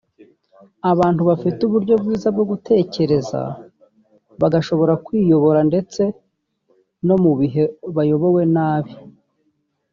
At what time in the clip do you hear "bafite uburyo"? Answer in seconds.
1.29-1.93